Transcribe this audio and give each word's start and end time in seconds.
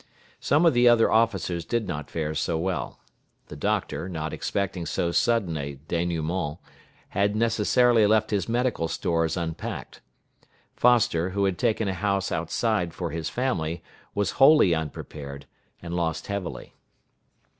Some 0.39 0.65
of 0.65 0.73
the 0.73 0.89
other 0.89 1.11
officers 1.11 1.63
did 1.63 1.87
not 1.87 2.09
fare 2.09 2.33
so 2.33 2.57
well. 2.57 3.01
The 3.49 3.55
doctor, 3.55 4.09
not 4.09 4.33
expecting 4.33 4.87
so 4.87 5.11
sudden 5.11 5.55
a 5.57 5.75
dénouement, 5.75 6.57
had 7.09 7.35
necessarily 7.35 8.07
left 8.07 8.31
his 8.31 8.49
medical 8.49 8.87
stores 8.87 9.37
unpacked. 9.37 10.01
Foster, 10.75 11.29
who 11.37 11.45
had 11.45 11.59
taken 11.59 11.87
a 11.87 11.93
house 11.93 12.31
outside 12.31 12.95
for 12.95 13.11
his 13.11 13.29
family, 13.29 13.83
was 14.15 14.31
wholly 14.41 14.73
unprepared, 14.73 15.45
and 15.83 15.93
lost 15.95 16.25
heavily. 16.25 16.73